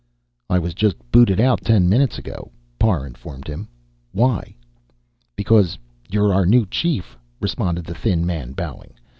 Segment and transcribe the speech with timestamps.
[0.49, 3.67] "I was just booted out, ten minutes ago," Parr informed him.
[4.13, 4.55] "Why?"
[5.35, 5.77] "Because
[6.09, 8.95] you're our new chief," responded the thin man, bowing.